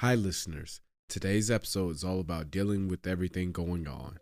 [0.00, 0.82] Hi, listeners.
[1.08, 4.18] Today's episode is all about dealing with everything going on.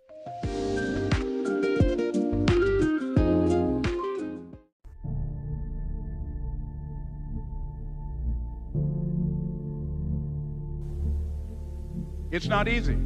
[12.30, 12.96] It's not easy.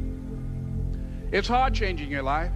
[1.31, 2.51] It's hard changing your life.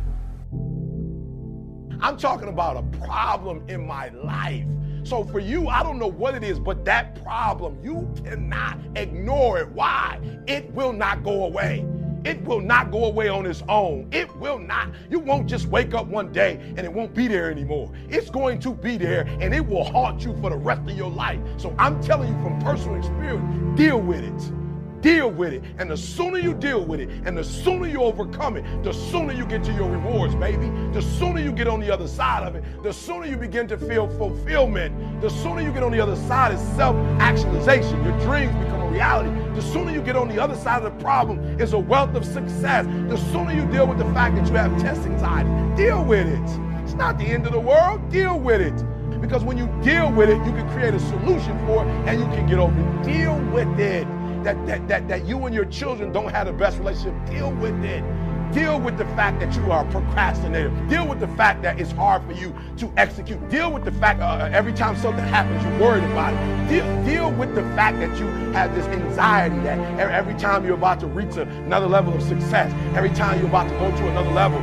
[2.02, 4.68] I'm talking about a problem in my life.
[5.04, 9.60] So for you, I don't know what it is, but that problem, you cannot ignore
[9.60, 9.70] it.
[9.70, 10.20] Why?
[10.48, 11.86] It will not go away.
[12.24, 14.08] It will not go away on its own.
[14.14, 14.89] It will not.
[15.10, 17.92] You won't just wake up one day and it won't be there anymore.
[18.08, 21.11] It's going to be there and it will haunt you for the rest of your
[21.11, 21.42] life.
[21.58, 24.63] So I'm telling you from personal experience, deal with it
[25.04, 25.62] deal with it.
[25.78, 29.34] And the sooner you deal with it and the sooner you overcome it, the sooner
[29.34, 30.71] you get to your rewards, baby.
[30.94, 33.78] The sooner you get on the other side of it, the sooner you begin to
[33.78, 35.22] feel fulfillment.
[35.22, 38.03] The sooner you get on the other side is self actualization.
[38.03, 39.30] Your dreams become a reality.
[39.53, 42.25] The sooner you get on the other side of the problem is a wealth of
[42.25, 42.86] success.
[43.09, 46.83] The sooner you deal with the fact that you have test anxiety, deal with it.
[46.83, 48.09] It's not the end of the world.
[48.09, 48.73] Deal with it.
[49.22, 52.25] Because when you deal with it, you can create a solution for it and you
[52.27, 53.03] can get over it.
[53.03, 54.05] Deal with it
[54.44, 57.83] that, that, that, that you and your children don't have the best relationship, deal with
[57.83, 58.03] it.
[58.53, 60.69] Deal with the fact that you are a procrastinator.
[60.88, 63.49] Deal with the fact that it's hard for you to execute.
[63.49, 66.69] Deal with the fact uh, every time something happens, you're worried about it.
[66.69, 70.99] Deal, deal with the fact that you have this anxiety that every time you're about
[70.99, 74.59] to reach another level of success, every time you're about to go to another level,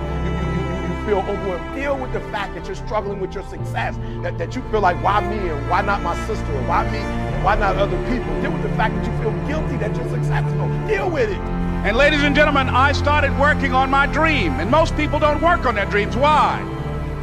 [1.06, 1.74] feel overwhelmed.
[1.74, 5.02] Deal with the fact that you're struggling with your success, that, that you feel like,
[5.02, 8.40] why me and why not my sister or why me and why not other people?
[8.40, 10.68] Deal with the fact that you feel guilty that you're successful.
[10.86, 11.38] Deal with it.
[11.82, 14.52] And ladies and gentlemen, I started working on my dream.
[14.60, 16.14] And most people don't work on their dreams.
[16.16, 16.60] Why?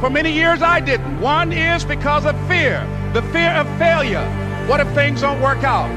[0.00, 1.20] For many years I didn't.
[1.20, 2.84] One is because of fear.
[3.14, 4.24] The fear of failure.
[4.66, 5.88] What if things don't work out?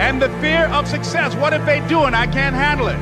[0.00, 1.34] And the fear of success.
[1.34, 2.98] What if they do and I can't handle it?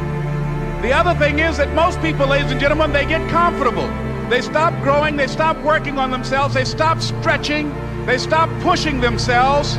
[0.82, 3.88] The other thing is that most people, ladies and gentlemen, they get comfortable.
[4.28, 9.76] They stop growing, they stop working on themselves, they stop stretching, they stop pushing themselves,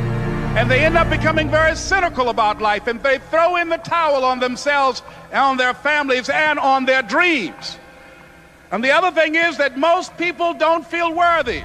[0.58, 4.26] and they end up becoming very cynical about life, and they throw in the towel
[4.26, 7.78] on themselves, and on their families, and on their dreams.
[8.72, 11.62] And the other thing is that most people don't feel worthy.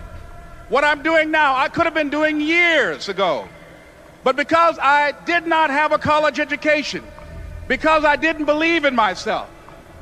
[0.69, 3.49] What I'm doing now, I could have been doing years ago.
[4.25, 7.03] But because I did not have a college education,
[7.67, 9.49] because I didn't believe in myself,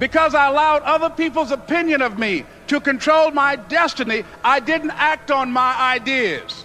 [0.00, 5.30] because I allowed other people's opinion of me to control my destiny, I didn't act
[5.30, 6.64] on my ideas.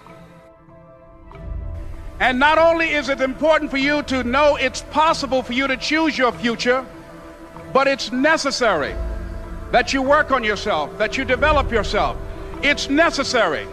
[2.22, 5.76] And not only is it important for you to know it's possible for you to
[5.76, 6.86] choose your future,
[7.74, 8.96] but it's necessary
[9.72, 12.16] that you work on yourself, that you develop yourself.
[12.64, 13.68] It's necessary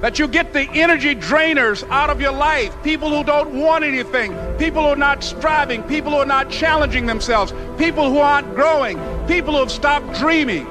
[0.00, 2.74] that you get the energy drainers out of your life.
[2.82, 7.06] People who don't want anything, people who are not striving, people who are not challenging
[7.06, 10.66] themselves, people who aren't growing, people who have stopped dreaming.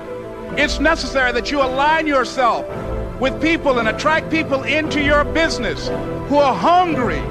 [0.56, 2.66] It's necessary that you align yourself
[3.20, 5.88] with people and attract people into your business
[6.30, 7.22] who are hungry,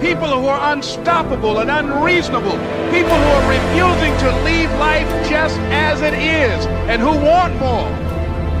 [0.00, 2.52] people who are unstoppable and unreasonable,
[2.90, 7.90] people who are refusing to leave life just as it is and who want more.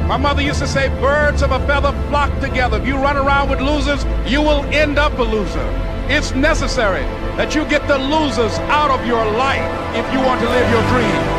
[0.06, 2.78] My mother used to say, birds of a feather flock together.
[2.78, 5.66] If you run around with losers, you will end up a loser.
[6.08, 7.02] It's necessary
[7.36, 9.64] that you get the losers out of your life
[9.96, 11.33] if you want to live your dream.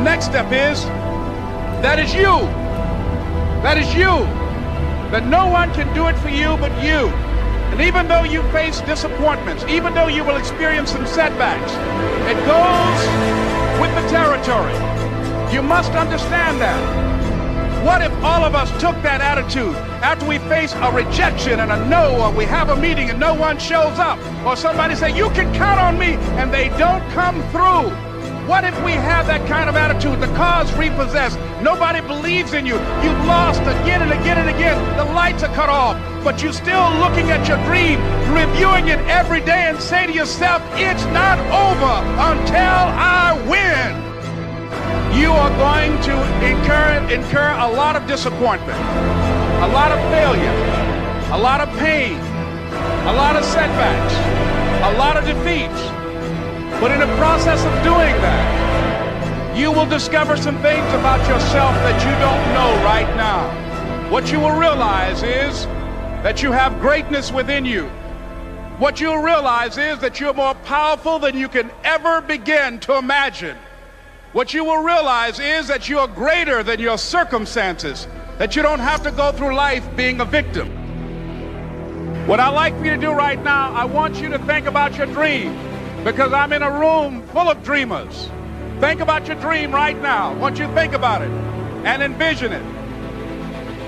[0.00, 0.82] The next step is,
[1.84, 2.48] that is you.
[3.60, 4.24] That is you.
[5.12, 7.12] That no one can do it for you but you.
[7.68, 11.72] And even though you face disappointments, even though you will experience some setbacks,
[12.32, 13.00] it goes
[13.76, 14.72] with the territory.
[15.52, 17.84] You must understand that.
[17.84, 21.86] What if all of us took that attitude after we face a rejection and a
[21.90, 25.28] no, or we have a meeting and no one shows up, or somebody say, you
[25.36, 28.09] can count on me, and they don't come through?
[28.50, 30.18] What if we have that kind of attitude?
[30.18, 31.38] The car's repossessed.
[31.62, 32.74] Nobody believes in you.
[32.98, 34.74] You've lost again and again and again.
[34.96, 35.94] The lights are cut off.
[36.24, 38.02] But you're still looking at your dream,
[38.34, 41.94] reviewing it every day, and say to yourself, it's not over
[42.26, 43.94] until I win
[45.14, 48.78] you are going to incur, incur a lot of disappointment,
[49.62, 50.56] a lot of failure,
[51.30, 52.18] a lot of pain,
[53.06, 54.14] a lot of setbacks,
[54.92, 55.99] a lot of defeats.
[56.80, 62.00] But in the process of doing that, you will discover some things about yourself that
[62.00, 64.10] you don't know right now.
[64.10, 65.66] What you will realize is
[66.24, 67.86] that you have greatness within you.
[68.78, 73.58] What you'll realize is that you're more powerful than you can ever begin to imagine.
[74.32, 78.80] What you will realize is that you are greater than your circumstances, that you don't
[78.80, 80.68] have to go through life being a victim.
[82.26, 84.96] What I'd like for you to do right now, I want you to think about
[84.96, 85.69] your dream
[86.04, 88.30] because I'm in a room full of dreamers.
[88.80, 90.34] Think about your dream right now.
[90.34, 91.30] Want you think about it
[91.84, 92.62] and envision it.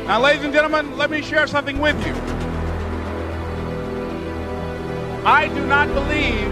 [0.06, 2.12] Now, ladies and gentlemen, let me share something with you.
[5.24, 6.50] I do not believe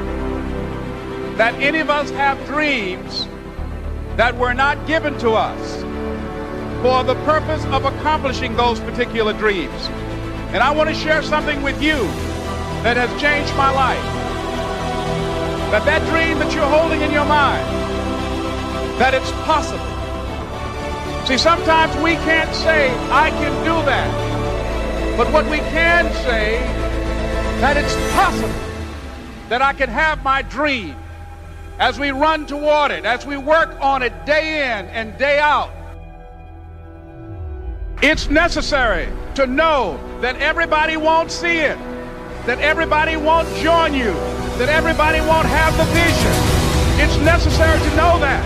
[1.37, 3.27] that any of us have dreams
[4.17, 5.83] that were not given to us
[6.83, 9.89] for the purpose of accomplishing those particular dreams.
[10.53, 11.97] And I want to share something with you
[12.83, 14.20] that has changed my life.
[15.71, 17.65] That that dream that you're holding in your mind,
[18.99, 19.87] that it's possible.
[21.27, 25.17] See, sometimes we can't say, I can do that.
[25.17, 26.59] But what we can say,
[27.61, 28.49] that it's possible
[29.49, 30.97] that I can have my dream
[31.79, 35.71] as we run toward it, as we work on it day in and day out.
[38.03, 41.79] It's necessary to know that everybody won't see it,
[42.47, 44.13] that everybody won't join you,
[44.61, 46.37] that everybody won't have the vision.
[47.01, 48.45] It's necessary to know that.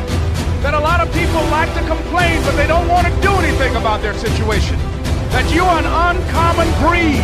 [0.63, 3.75] That a lot of people like to complain, but they don't want to do anything
[3.75, 4.79] about their situation.
[5.35, 7.19] That you are an uncommon breed.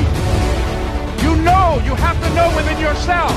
[1.22, 3.30] You know, you have to know within yourself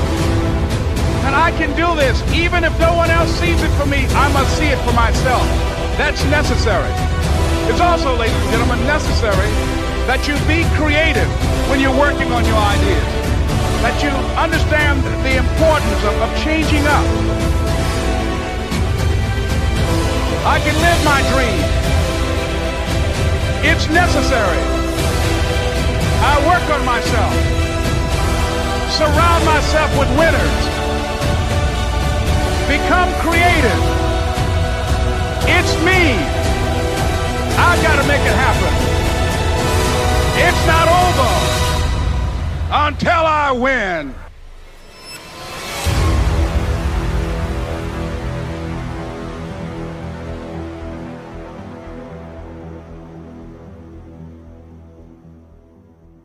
[1.22, 2.18] that I can do this.
[2.34, 5.46] Even if no one else sees it for me, I must see it for myself.
[5.94, 6.90] That's necessary.
[7.70, 9.50] It's also, ladies and gentlemen, necessary
[10.10, 11.30] that you be creative
[11.70, 13.06] when you're working on your ideas,
[13.84, 14.08] that you
[14.40, 17.04] understand the importance of, of changing up.
[20.48, 21.60] I can live my dream.
[23.60, 24.64] It's necessary.
[26.24, 27.32] I work on myself.
[28.88, 30.60] Surround myself with winners.
[32.72, 33.82] Become creative.
[35.44, 36.16] It's me.
[37.60, 38.72] I gotta make it happen.
[40.40, 41.63] It's not over
[42.74, 44.12] until I win.